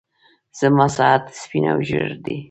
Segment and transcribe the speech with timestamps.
[0.59, 2.37] زما ساعت سپين او ژړ دی.